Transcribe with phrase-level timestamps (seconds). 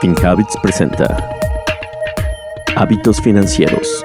[0.00, 1.30] FinHabits presenta
[2.76, 4.04] Hábitos Financieros.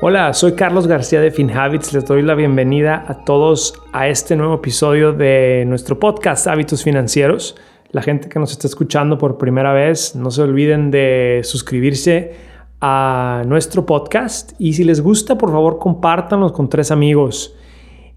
[0.00, 1.92] Hola, soy Carlos García de FinHabits.
[1.92, 7.56] Les doy la bienvenida a todos a este nuevo episodio de nuestro podcast Hábitos Financieros.
[7.90, 12.32] La gente que nos está escuchando por primera vez, no se olviden de suscribirse
[12.80, 17.54] a nuestro podcast y si les gusta, por favor, compártanlo con tres amigos.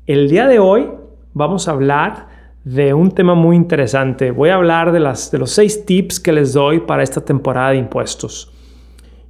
[0.05, 0.89] El día de hoy
[1.33, 2.36] vamos a hablar
[2.73, 4.31] de un tema muy interesante.
[4.31, 7.71] Voy a hablar de, las, de los seis tips que les doy para esta temporada
[7.71, 8.51] de impuestos.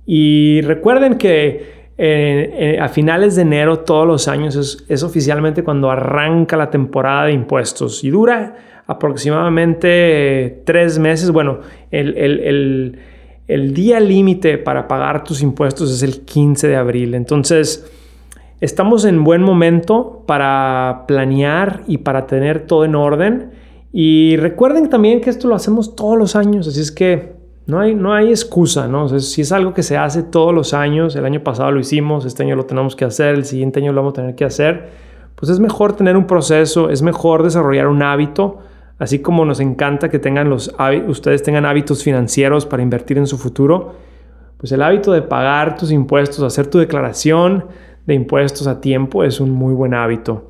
[0.07, 5.91] Y recuerden que eh, eh, a finales de enero todos los años es, oficialmente cuando
[5.91, 8.55] arranca la temporada de impuestos y dura
[8.87, 11.29] aproximadamente tres meses.
[11.29, 11.59] Bueno,
[11.91, 12.99] el, el,
[13.47, 17.13] el día límite para pagar tus impuestos es el 15 de abril.
[17.13, 17.87] Entonces,
[18.59, 23.51] Estamos en buen momento para planear y para tener todo en orden.
[23.93, 27.35] Y recuerden también que esto lo hacemos todos los años, así es que
[27.67, 29.07] no hay, no hay excusa, ¿no?
[29.19, 32.43] si es algo que se hace todos los años, el año pasado lo hicimos, este
[32.43, 34.89] año lo tenemos que hacer, el siguiente año lo vamos a tener que hacer,
[35.35, 38.59] pues es mejor tener un proceso, es mejor desarrollar un hábito,
[38.99, 40.73] así como nos encanta que tengan los,
[41.07, 43.95] ustedes tengan hábitos financieros para invertir en su futuro,
[44.57, 47.65] pues el hábito de pagar tus impuestos, hacer tu declaración,
[48.07, 50.49] de impuestos a tiempo es un muy buen hábito.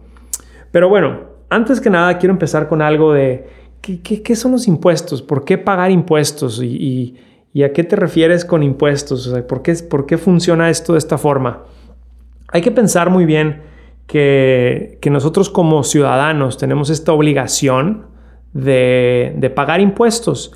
[0.72, 3.48] Pero bueno, antes que nada quiero empezar con algo de
[3.82, 7.16] qué, son los impuestos, por qué pagar impuestos y,
[7.64, 11.64] a qué te refieres con impuestos, ¿por, qué, por qué funciona esto de esta forma.
[12.50, 13.64] Hay que pensar muy bien
[14.06, 18.06] que, nosotros como ciudadanos tenemos esta obligación
[18.54, 20.54] de, de pagar impuestos.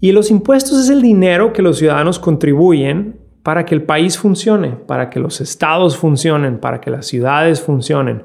[0.00, 4.70] Y los impuestos es el dinero que los ciudadanos contribuyen para que el país funcione,
[4.70, 8.22] para que los estados funcionen, para que las ciudades funcionen.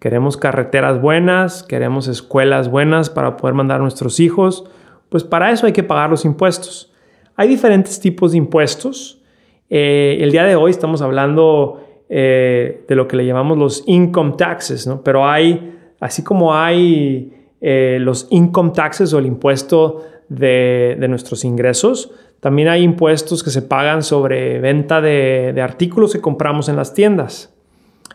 [0.00, 4.64] Queremos carreteras buenas, queremos escuelas buenas para poder mandar a nuestros hijos,
[5.10, 6.90] pues para eso hay que pagar los impuestos.
[7.36, 9.20] Hay diferentes tipos de impuestos.
[9.68, 14.36] Eh, el día de hoy estamos hablando eh, de lo que le llamamos los income
[14.38, 15.02] taxes, ¿no?
[15.04, 21.44] pero hay, así como hay eh, los income taxes o el impuesto de, de nuestros
[21.44, 22.10] ingresos,
[22.42, 27.54] también hay impuestos que se pagan sobre venta de, artículos que compramos en las tiendas.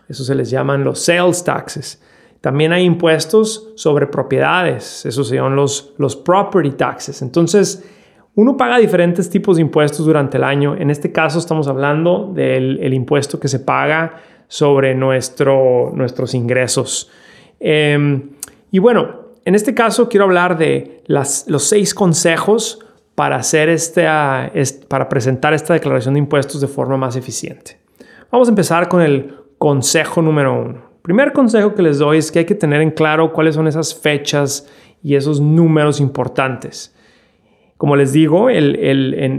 [0.10, 2.04] Eso se les llaman los sales taxes.
[2.42, 5.06] También hay impuestos sobre propiedades.
[5.06, 7.22] Esos son los, los property taxes.
[7.22, 7.86] Entonces,
[8.36, 10.76] uno paga diferentes tipos de impuestos durante el año.
[10.76, 14.18] En este caso estamos hablando del impuesto que se paga
[14.50, 17.10] sobre nuestro, nuestros ingresos.
[17.62, 18.32] Em,
[18.72, 22.80] y bueno, en este caso quiero hablar de las, los seis consejos
[23.18, 24.52] para, hacer este, ah,
[24.88, 27.80] para presentar esta declaración de impuestos de forma más eficiente.
[28.32, 30.84] Vamos a empezar con el consejo número uno.
[31.02, 34.00] primer consejo que les doy es que hay que tener en claro cuáles son esas
[34.00, 34.68] fechas
[35.02, 36.96] y esos números importantes.
[37.78, 38.76] Como les digo, en,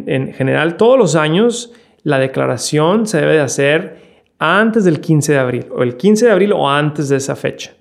[0.09, 1.73] en, general todos los años
[2.03, 6.33] la declaración se debe de hacer antes del 15 de abril, o el 15 de
[6.33, 7.77] abril o antes de esa fecha.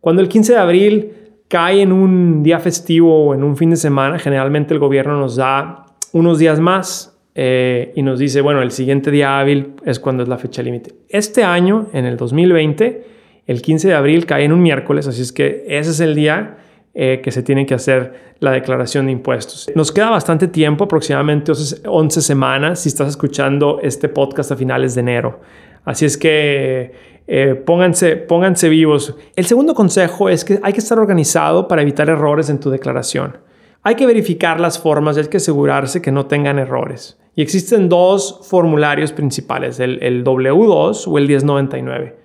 [0.00, 1.12] Cuando el 15 de abril
[1.50, 5.34] cae en un día festivo o en un fin de semana, generalmente el gobierno nos
[5.34, 10.22] da unos días más eh, y nos dice, bueno, el siguiente día hábil es cuando
[10.22, 10.94] es la fecha límite.
[11.08, 13.04] Este año, en el 2020,
[13.46, 16.58] el 15 de abril cae en un miércoles, así es que ese es el día
[16.94, 19.68] eh, que se tiene que hacer la declaración de impuestos.
[19.74, 21.50] Nos queda bastante tiempo, aproximadamente
[21.84, 25.40] 11 semanas, si estás escuchando este podcast a finales de enero.
[25.84, 26.92] Así es que
[27.26, 29.14] eh, pónganse, pónganse vivos.
[29.36, 33.38] El segundo consejo es que hay que estar organizado para evitar errores en tu declaración.
[33.82, 37.18] Hay que verificar las formas y hay que asegurarse que no tengan errores.
[37.34, 42.16] Y existen dos formularios principales, el, el W2 o el 1099.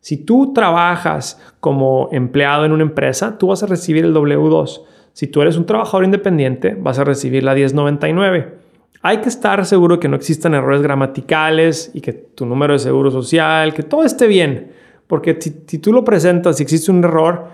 [0.00, 4.82] Si tú trabajas como empleado en una empresa, tú vas a recibir el W2.
[5.12, 8.58] Si tú eres un trabajador independiente, vas a recibir la 1099.
[9.02, 13.10] Hay que estar seguro que no existan errores gramaticales y que tu número de seguro
[13.10, 14.72] social, que todo esté bien.
[15.06, 17.46] Porque si, tú lo presentas y existe un error,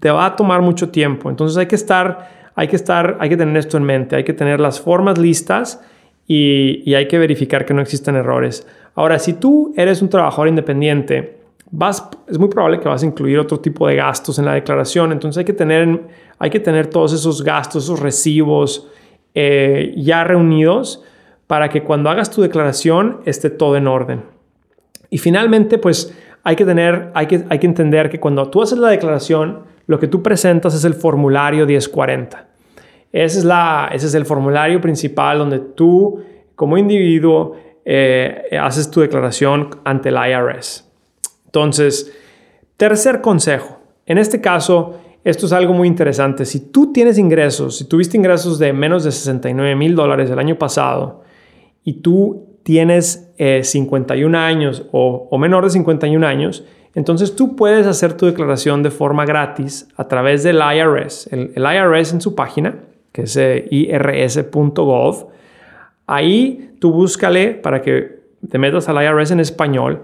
[0.00, 1.30] te va a tomar mucho tiempo.
[1.30, 4.16] Entonces hay que estar, hay que estar, hay que tener esto en mente.
[4.16, 5.80] Hay que tener las formas listas
[6.26, 8.66] y, hay que verificar que no existan errores.
[8.94, 11.38] Ahora, si tú eres un trabajador independiente,
[11.70, 15.12] vas, es muy probable que vas a incluir otro tipo de gastos en la declaración.
[15.12, 16.00] Entonces hay que tener,
[16.38, 18.88] hay que tener todos esos gastos, esos recibos,
[19.34, 21.04] eh, ya reunidos
[21.46, 24.22] para que cuando hagas tu declaración esté todo en orden.
[25.10, 28.78] Y finalmente, pues hay que tener, hay que, hay que entender que cuando tú haces
[28.78, 32.46] la declaración, lo que tú presentas es el formulario 1040.
[33.12, 36.22] Ese es, la, ese es el formulario principal donde tú,
[36.54, 40.88] como individuo, eh, haces tu declaración ante el IRS.
[41.46, 42.16] Entonces,
[42.76, 43.80] tercer consejo.
[44.06, 46.44] En este caso, esto es algo muy interesante.
[46.44, 50.56] Si tú tienes ingresos, si tuviste ingresos de menos de 69 mil dólares el año
[50.56, 51.22] pasado
[51.84, 56.64] y tú tienes 51 eh, años o, menor de 51 años,
[56.94, 61.28] entonces tú puedes hacer tu declaración de forma gratis a través del IRS.
[61.32, 62.76] El, IRS en su página,
[63.12, 65.28] que es eh, irs.gov,
[66.06, 70.02] ahí tú búscale para que te metas al IRS en español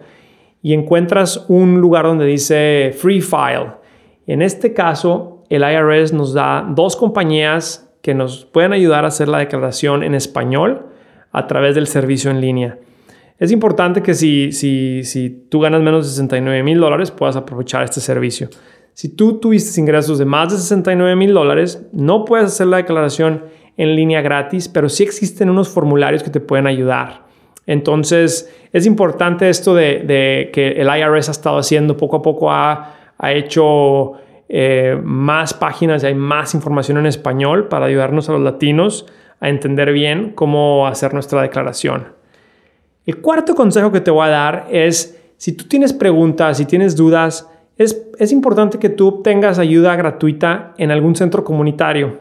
[0.63, 3.86] y encuentras un lugar donde dice Free File.
[4.27, 9.29] En este caso, el IRS nos da dos compañías que nos pueden ayudar a hacer
[9.29, 10.87] la declaración en español
[11.33, 12.79] a través del servicio en línea.
[13.39, 17.85] Es importante que si, si, si tú ganas menos de 69 mil dólares puedas aprovechar
[17.85, 18.49] este servicio.
[18.95, 23.45] Si tú tuviste ingresos de más de 69 mil dólares, no puedes hacer la declaración
[23.77, 27.27] en línea gratis, pero sí existen unos formularios que te pueden ayudar.
[27.67, 32.96] Entonces, es importante esto de, que el IRS ha estado haciendo poco a poco, ha,
[33.19, 34.13] hecho
[34.49, 39.07] eh, más páginas y hay más información en español para ayudarnos a los latinos
[39.41, 42.09] a entender bien cómo hacer nuestra declaración.
[43.05, 46.97] El cuarto consejo que te voy a dar es, si tú tienes preguntas, si tienes
[46.97, 52.19] dudas, es, es importante que tú obtengas ayuda gratuita en algún centro comunitario.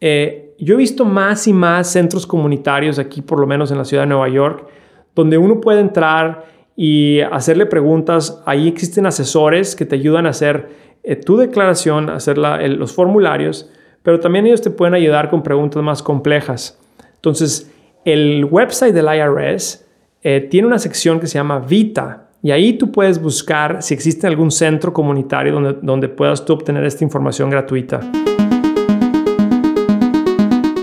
[0.00, 3.84] Eh, yo he visto más y más centros comunitarios aquí, por lo menos en la
[3.84, 4.66] ciudad de Nueva York,
[5.14, 6.44] donde uno puede entrar
[6.76, 8.42] y hacerle preguntas.
[8.46, 10.68] Ahí existen asesores que te ayudan a hacer
[11.02, 13.70] eh, tu declaración, hacer los formularios
[14.02, 16.78] pero también ellos te pueden ayudar con preguntas más complejas.
[17.16, 17.70] Entonces,
[18.04, 19.84] el website del IRS
[20.22, 24.26] eh, tiene una sección que se llama Vita y ahí tú puedes buscar si existe
[24.26, 28.00] algún centro comunitario donde, donde puedas tú obtener esta información gratuita.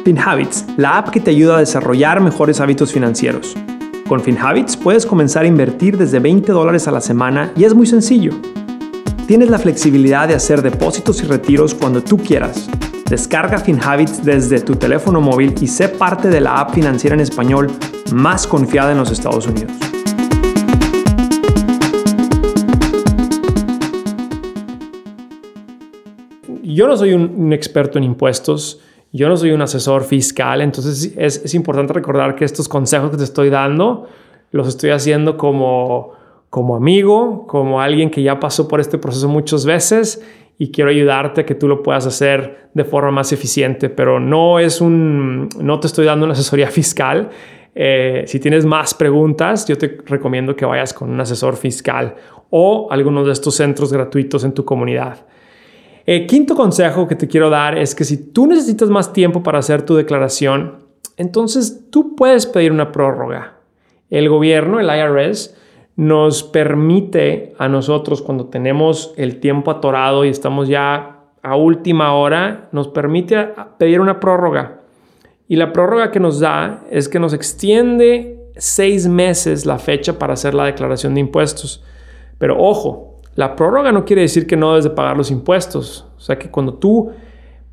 [0.04, 3.57] FinHabits, la app que te ayuda a desarrollar mejores hábitos financieros.
[4.07, 7.86] Con FinHabits puedes comenzar a invertir desde 20 dólares a la semana y es muy
[7.86, 8.31] sencillo.
[9.27, 12.69] Tienes la flexibilidad de hacer depósitos y retiros cuando tú quieras
[13.09, 17.71] Descarga FinHabits desde tu teléfono móvil y sé parte de la app financiera en español
[18.13, 19.71] más confiada en los Estados Unidos.
[26.63, 28.81] Yo no soy un, experto en impuestos,
[29.18, 33.24] yo no soy un asesor fiscal, entonces es, importante recordar que estos consejos que te
[33.24, 34.08] estoy dando
[34.52, 36.12] los estoy haciendo como,
[36.50, 40.24] como amigo, como alguien que ya pasó por este proceso muchas veces
[40.60, 44.60] y quiero ayudarte a que tú lo puedas hacer de forma más eficiente, pero no
[44.60, 47.30] es un, no te estoy dando una asesoría fiscal.
[47.74, 52.16] Eh, si tienes más preguntas, yo te recomiendo que vayas con un asesor fiscal
[52.50, 55.25] o alguno de estos centros gratuitos en tu comunidad.
[56.07, 59.44] El eh, quinto consejo que te quiero dar es que si tú necesitas más tiempo
[59.44, 60.86] para hacer tu declaración,
[61.18, 63.57] entonces tú puedes pedir una prórroga.
[64.09, 65.54] El gobierno, el IRS,
[65.98, 72.69] nos permite a nosotros cuando tenemos el tiempo atorado y estamos ya a última hora,
[72.71, 74.83] nos permite pedir una prórroga.
[75.50, 80.36] Y la prórroga que nos da es que nos extiende seis meses la fecha para
[80.36, 81.83] hacer la declaración de impuestos.
[82.38, 83.06] Pero ojo,
[83.38, 86.07] la prórroga no quiere decir que no debes de pagar los impuestos.
[86.18, 87.12] O sea que cuando tú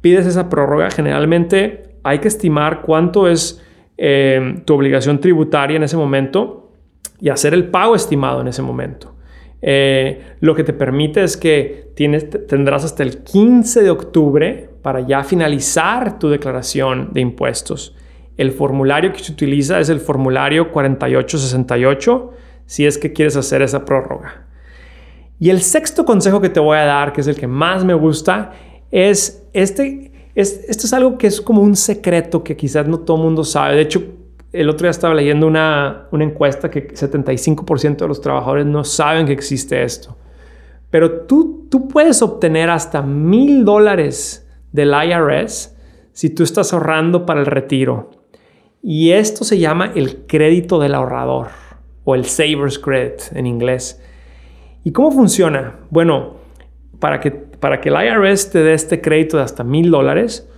[0.02, 3.64] pides esa prórroga, generalmente hay que estimar cuánto es
[3.96, 6.70] eh, tu obligación tributaria en ese momento
[7.18, 9.14] y hacer el pago estimado en ese momento.
[9.62, 15.00] Eh, lo que te permite es que tienes, tendrás hasta el 15 de octubre para
[15.00, 17.96] ya finalizar tu declaración de impuestos.
[18.36, 22.32] El formulario que se utiliza es el formulario 4868
[22.66, 24.44] si es que quieres hacer esa prórroga.
[25.38, 27.94] Y el sexto consejo que te voy a dar, que es el que más me
[27.94, 28.52] gusta,
[28.90, 33.16] es este, es, esto es algo que es como un secreto que quizás no todo
[33.16, 33.76] el mundo sabe.
[33.76, 34.02] De hecho,
[34.52, 39.32] el otro día estaba leyendo una, encuesta que 75% de los trabajadores no saben que
[39.32, 40.16] existe esto.
[40.90, 45.74] Pero tú, tú puedes obtener hasta mil dólares del IRS
[46.12, 48.12] si tú estás ahorrando para el retiro.
[48.80, 51.48] Y esto se llama el crédito del ahorrador
[52.04, 54.00] o el Savers Credit en inglés.
[54.84, 55.80] ¿Y cómo funciona?
[55.90, 56.34] Bueno,
[57.00, 60.48] para que, para que el IRS te dé este crédito de hasta mil dólares,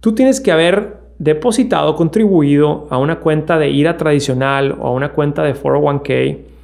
[0.00, 5.12] tú tienes que haber depositado, contribuido a una cuenta de IRA tradicional o a una
[5.12, 6.54] cuenta de 401k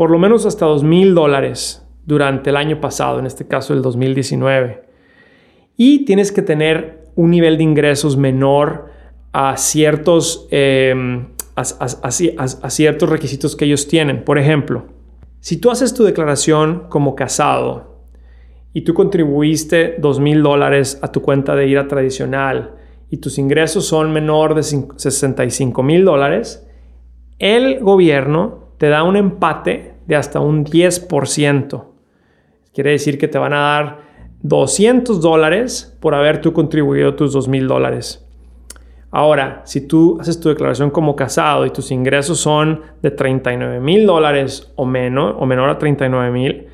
[0.00, 3.82] por lo menos hasta dos mil dólares durante el año pasado, en este caso el
[3.82, 4.82] 2019.
[5.76, 8.86] Y tienes que tener un nivel de ingresos menor
[9.32, 14.24] a ciertos, em, a ciertos requisitos que ellos tienen.
[14.24, 14.84] Por ejemplo,
[15.40, 18.04] si tú haces tu declaración como casado
[18.72, 22.76] y tú contribuiste dos mil dólares a tu cuenta de IRA tradicional,
[23.10, 26.66] y tus ingresos son menor de 65 mil dólares,
[27.40, 31.84] el gobierno te da un empate de hasta un 10%.
[32.72, 33.98] Quiere decir que te van a dar
[34.42, 38.26] 200 dólares por haber tú contribuido tus 2 dólares.
[39.12, 44.06] Ahora, si tú haces tu declaración como casado y tus ingresos son de 39 mil
[44.06, 46.66] dólares o menos, o menor a 39 mil,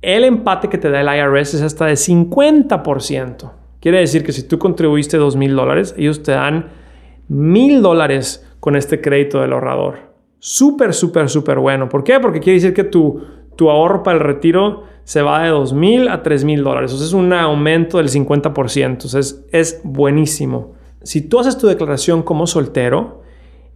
[0.00, 3.52] el empate que te da el IRS es hasta de 50%.
[3.80, 6.70] Quiere decir que si tú contribuiste 2 mil dólares, ellos te dan
[7.28, 9.98] mil dólares con este crédito del ahorrador.
[10.38, 11.88] Súper, súper, súper bueno.
[11.88, 12.20] ¿Por qué?
[12.20, 13.22] Porque quiere decir que tu,
[13.56, 16.92] tu ahorro para el retiro se va de 2 mil a 3 mil dólares.
[16.92, 19.04] O es un aumento del 50%.
[19.04, 19.20] O sea,
[19.52, 20.75] es buenísimo.
[21.06, 23.22] Si tú haces tu declaración como soltero,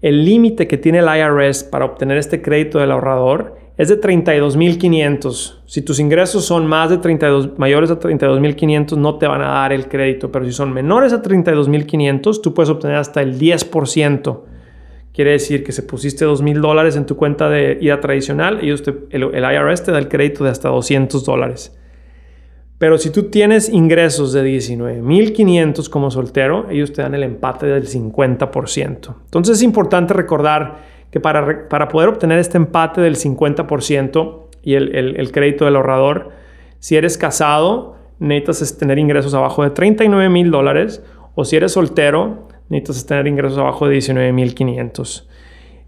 [0.02, 5.60] el límite que tiene el IRS para obtener este crédito del ahorrador es de 32.500.
[5.64, 9.72] Si tus ingresos son más de 32, mayores a 32.500, no te van a dar
[9.72, 14.40] el crédito, pero si son menores a 32.500, tú puedes obtener hasta el 10%.
[15.14, 19.22] Quiere decir que si pusiste $2,000 dólares en tu cuenta de ida tradicional, ellos el,
[19.32, 21.79] el IRS te da el crédito de hasta 200 dólares.
[22.80, 27.86] Pero si tú tienes ingresos de 19.500 como soltero, ellos te dan el empate del
[27.86, 29.14] 50%.
[29.26, 30.78] Entonces es importante recordar
[31.10, 36.30] que para, para poder obtener este empate del 50% y el, el, crédito del ahorrador,
[36.78, 42.48] si eres casado, necesitas tener ingresos abajo de 39 mil dólares o si eres soltero,
[42.70, 45.26] necesitas tener ingresos abajo de 19.500.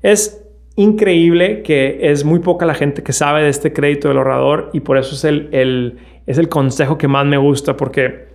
[0.03, 0.42] Es
[0.77, 4.81] increíble que es muy poca la gente que sabe de este crédito del ahorrador y
[4.81, 8.29] por eso es el, es el consejo que más me gusta porque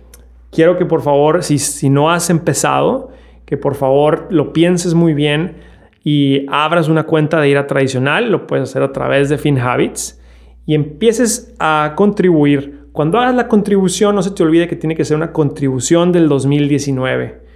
[0.50, 3.10] quiero que por favor, si, si no has empezado,
[3.44, 5.56] que por favor lo pienses muy bien
[6.04, 10.20] y abras una cuenta de IRA tradicional, lo puedes hacer a través de FinHabits
[10.64, 12.88] y empieces a contribuir.
[12.92, 16.28] Cuando hagas la contribución, no se te olvide que tiene que ser una contribución del
[16.28, 17.47] 2019.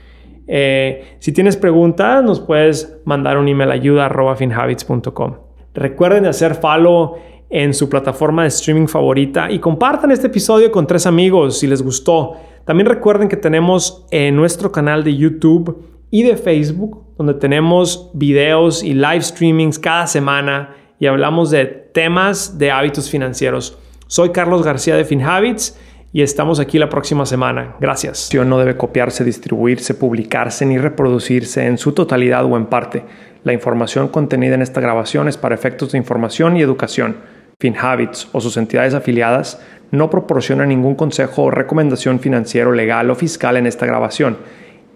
[0.46, 5.34] Eh, si tienes preguntas, nos puedes mandar un email a ayuda.finhabits.com.
[5.74, 7.16] Recuerden hacer follow
[7.48, 11.82] en su plataforma de streaming favorita y compartan este episodio con tres amigos si les
[11.82, 12.32] gustó.
[12.64, 18.82] También recuerden que tenemos en nuestro canal de YouTube y de Facebook, donde tenemos videos
[18.82, 23.78] y live streamings cada semana y hablamos de temas de hábitos financieros.
[24.06, 25.78] Soy Carlos García de FinHabits
[26.12, 27.76] y estamos aquí la próxima semana.
[27.80, 28.30] Gracias.
[28.34, 33.04] No debe copiarse, distribuirse, publicarse ni reproducirse en su totalidad o en parte.
[33.44, 37.16] La información contenida en esta grabación es para efectos de información y educación
[37.58, 43.56] FinHabits o sus entidades afiliadas no proporcionan ningún consejo o recomendación financiero, legal o fiscal
[43.56, 44.38] en esta grabación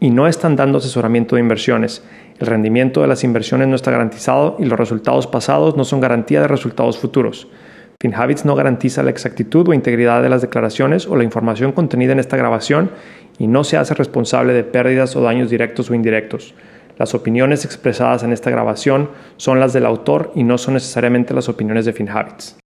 [0.00, 2.04] y no están dando asesoramiento de inversiones.
[2.38, 6.40] El rendimiento de las inversiones no está garantizado y los resultados pasados no son garantía
[6.40, 7.48] de resultados futuros.
[7.98, 12.18] FinHabits no garantiza la exactitud o integridad de las declaraciones o la información contenida en
[12.18, 12.90] esta grabación
[13.38, 16.54] y no se hace responsable de pérdidas o daños directos o indirectos.
[16.98, 21.48] Las opiniones expresadas en esta grabación son las del autor y no son necesariamente las
[21.48, 22.56] opiniones de FinHabits.